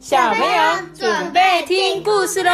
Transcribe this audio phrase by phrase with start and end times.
[0.00, 2.50] 小朋友准备听故事喽！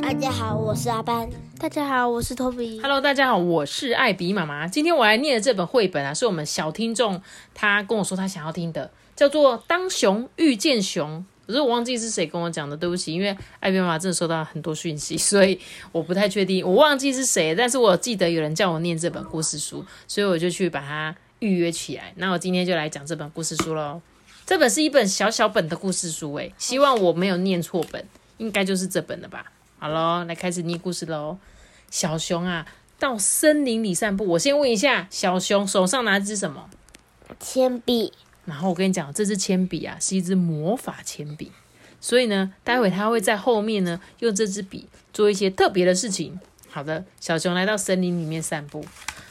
[0.00, 1.28] 大家好，我是阿班。
[1.58, 2.80] 大家好，我是托比。
[2.80, 4.66] Hello，大家好，我是艾比妈妈。
[4.66, 7.20] 今天我来念的这本绘本啊，是我们小听众
[7.52, 11.18] 他跟我说他想要听的，叫做《当熊遇见熊》。
[11.46, 15.60] 可是我忘记是谁跟我讲的，对不起，因为艾比妈妈真的收到很多讯息， 所以
[15.92, 22.14] 我不太确定，我忘记是谁，但是我记得有人叫我念这本故事书，所以我就去把它预约起来。
[22.16, 24.00] 那我今天就来讲这本故事书喽。
[24.46, 29.52] 这本是一本小小本的故事书，诶，希望我没有念错本，应该就是这本了吧？
[29.78, 31.38] 好喽，来开始念故事喽。
[31.90, 32.66] 小熊啊，
[32.98, 34.26] 到森林里散步。
[34.26, 36.68] 我先问一下，小熊手上拿支什么？
[37.40, 38.12] 铅笔，
[38.44, 41.50] 然后我跟你讲，这支铅笔啊是一支魔法铅笔，
[42.00, 46.38] 所以呢，待会他会在后面呢用这支笔做一些特别的事情。
[46.70, 48.84] 好的，小熊来到森林里面散步，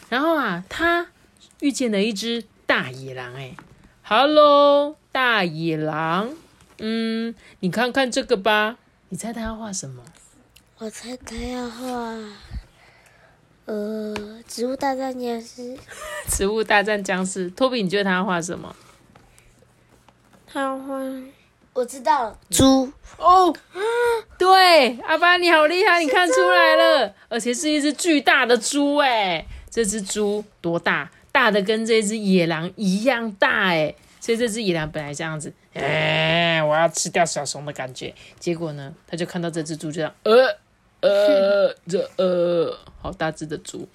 [0.10, 1.08] 然后啊，他
[1.60, 3.34] 遇见了一只大野狼。
[3.36, 3.56] 哎
[4.04, 6.34] ，Hello，大野狼，
[6.80, 8.78] 嗯，你看看这个吧，
[9.10, 10.04] 你猜他要画什么？
[10.80, 12.18] 我猜他要画，
[13.66, 14.16] 呃，
[14.48, 15.78] 植物大战僵尸。
[16.28, 17.48] 植物大战僵尸。
[17.52, 18.76] 托比， 你觉得他要画什么？
[20.48, 21.00] 他要画
[21.74, 22.92] 我知道了，猪。
[23.18, 23.56] 哦，
[24.40, 31.12] 对，阿巴你好厉害，你看出来了，而且是一只巨大的猪哎，这只猪多大？
[31.32, 40.58] 大的跟这只野狼一样大哎，所以这只野狼本来这样子，哎，我要吃掉小熊的感觉，结果呢，他就看到这只猪就这样，呃
[41.02, 43.86] 呃， 这呃，好大只的猪，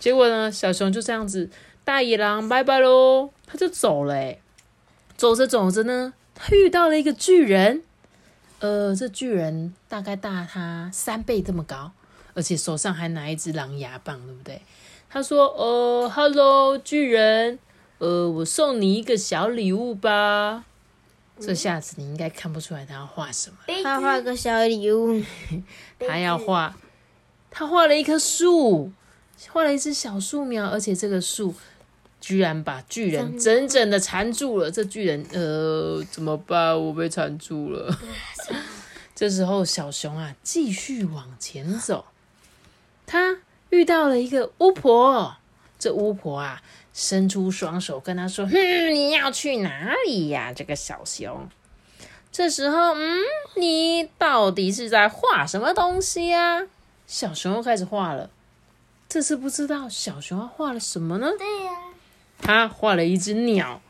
[0.00, 1.50] 结果呢，小熊就这样子，
[1.84, 4.36] 大野狼拜拜喽，他就走了，
[5.18, 7.82] 走着走着呢，他遇到了一个巨人。
[8.60, 11.92] 呃，这巨人大概大他三倍这么高，
[12.32, 14.62] 而且手上还拿一支狼牙棒，对不对？
[15.10, 17.58] 他说：“呃，Hello，巨人，
[17.98, 20.64] 呃，我送你一个小礼物吧。”
[21.40, 25.22] 这下子你应该看不出来他要画什么，他画个小礼物，
[26.00, 26.74] 他要画，
[27.48, 28.90] 他画了一棵树，
[29.50, 31.54] 画了一只小树苗，而且这个树
[32.20, 34.68] 居然把巨人整整的缠住了。
[34.68, 36.76] 这巨人，呃，怎么办？
[36.84, 37.96] 我被缠住了。
[39.14, 42.06] 这时候，小熊啊，继续往前走。
[43.06, 43.38] 他
[43.70, 45.36] 遇到了一个巫婆，
[45.78, 46.60] 这巫婆啊，
[47.00, 51.48] 伸出双手跟他说：“哼，你要去哪里呀，这个小熊？”
[52.32, 53.20] 这时候，嗯，
[53.54, 56.66] 你到底是在画什么东西呀？
[57.06, 58.28] 小熊又开始画了。
[59.08, 61.30] 这次不知道小熊要画了什么呢？
[61.38, 61.72] 对呀、
[62.42, 63.80] 他画了一只鸟，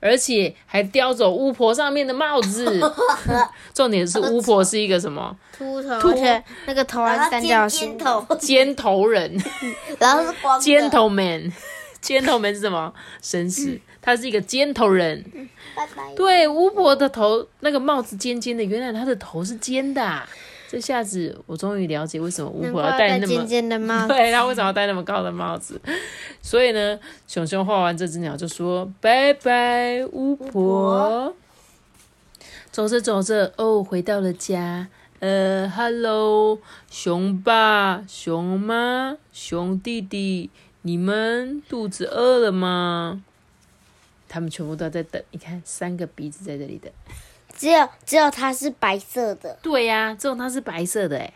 [0.00, 2.80] 而且还叼走巫婆上面的帽子。
[3.72, 7.96] 重点是巫婆是一个什么秃头，而且那个头还是三角形。
[7.96, 9.42] 头，尖头人
[9.98, 10.60] 然后是光
[12.02, 12.08] 的。
[12.08, 12.20] ，gentleman。
[12.22, 12.92] gentleman 是什么？
[13.22, 15.24] 绅士，他是一个尖头人。
[15.76, 16.14] 拜拜。
[16.14, 20.28] 对，巫婆的头那个帽子尖尖的，原来她的头是尖的啊、
[20.68, 24.08] 这下子我终于了解为什么巫婆要戴戴那么尖尖的帽子。
[24.14, 25.80] 对他为什么要戴那么高的帽子？
[26.42, 31.34] 所以呢，熊熊画完这只鸟就说拜拜，巫婆。
[32.70, 34.88] 走着走着，哦，回到了家。
[35.20, 36.60] 呃，Hello，
[36.90, 40.48] 熊爸、熊妈、熊弟弟，
[40.82, 43.22] 你们肚子饿了吗？
[44.28, 45.22] 他们全部都在等。
[45.30, 46.92] 你看，三个鼻子在这里等。
[47.56, 49.58] 只有只有它是白色的。
[49.62, 51.32] 对呀、只有它是白色的哎，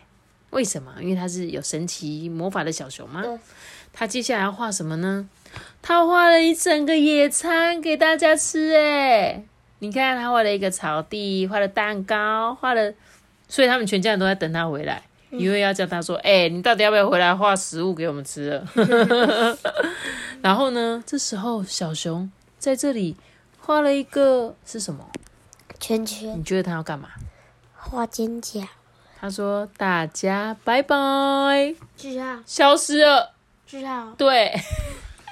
[0.51, 0.93] 为什么？
[1.01, 3.37] 因为它是有神奇魔法的小熊吗对？
[3.91, 5.29] 他接下来要画什么呢？
[5.81, 9.43] 他画了一整个野餐给大家吃哎，
[9.79, 12.93] 你看他画了一个草地，画了蛋糕，画了，
[13.47, 15.03] 所以他们全家人都在等他回来，
[15.39, 19.57] 因为要叫他说，哎、你到底要不要回来画食物给我们吃了？
[20.41, 22.29] 然后呢，这时候小熊
[22.59, 23.15] 在这里
[23.59, 25.09] 画了一个是什么？
[25.79, 27.09] 圈圈你觉得他要干嘛？
[27.75, 28.65] 画尖角，
[29.19, 33.33] 他说：“大家拜拜，句号，消失了。
[33.65, 34.13] 句号”。
[34.17, 34.53] 对，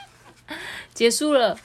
[0.94, 1.58] 结束了，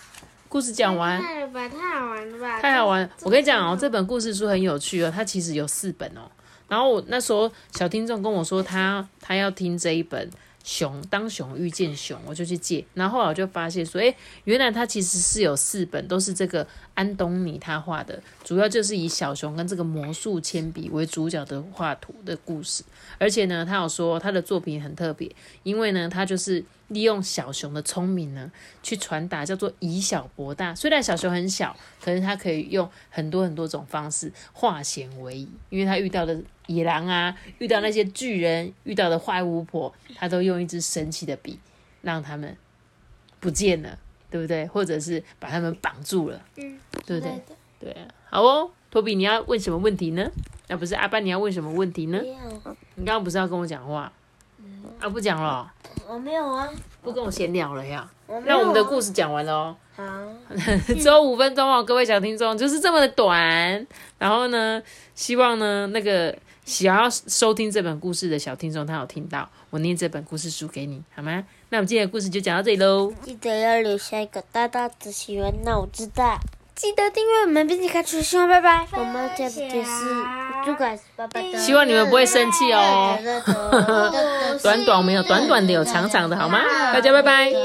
[0.49, 2.61] 故事讲完，太了吧，太好玩了吧！
[2.61, 3.11] 太好玩了。
[3.23, 6.23] 我跟你讲哦，这本故事书很有趣哦，它其实有四本哦。
[6.69, 10.29] 然后我那时候小听众跟我说他他要听这一本
[10.65, 12.85] 《熊当熊遇见熊》，我就去借。
[12.95, 14.15] 然后后来我就发现说，诶，
[14.45, 22.83] 原来他其实是有四本，都是这个安东尼他画的，主要就是以小熊跟这个魔术铅笔为主角的画图的故事。
[23.19, 25.31] 而且呢，他有说他的作品很特别，
[25.63, 28.51] 因为呢，他就是利用小熊的聪明呢，
[28.83, 30.75] 去传达叫做以小博大。
[30.75, 41.59] 虽然小熊很小，可是他可以用很多很多种方式化险为夷，因为他遇到的野狼啊，遇到那些巨人，遇到的坏巫婆，他都用一支神奇的笔
[42.03, 42.57] 让他们
[43.41, 43.99] 不见了，
[44.31, 44.67] 对不对？
[44.67, 47.43] 或者是把他们绑住了，嗯，对不对？
[47.79, 50.31] 对啊，好哦，托比，你要问什么问题呢？
[50.69, 52.21] 那、不是阿班，你要问什么问题呢？
[52.97, 54.13] 你刚刚不是要跟我讲话？
[54.99, 55.73] 啊，不讲了，
[56.09, 56.69] 我没有啊，
[57.03, 58.09] 不跟我闲聊了呀。
[58.27, 58.59] 我没有、啊。
[58.59, 59.77] 那我们的故事讲完了哦。
[59.97, 60.05] 好，
[60.87, 63.87] 只有五分钟哦，各位小听众，就是这么的短。
[64.19, 64.83] 然后呢，
[65.15, 71.45] 希望呢那个想要收听这本故事的小听众，他有听到我念这本故事书给你，好吗？
[71.71, 73.13] 那我们今天的故事就讲到这里喽。
[73.23, 76.39] 记得要留下一个大大的喜欢，那我知道。
[76.77, 78.87] 记得订阅我们，并且开出希望，拜拜。
[78.93, 80.15] 我们讲的就是
[80.63, 81.43] 主管拜拜。
[81.57, 83.19] 希望你们不会生气哦。
[84.63, 86.61] 短短没有短短的，有长长的，好吗？
[86.93, 87.47] 大家拜拜。
[87.47, 87.59] 留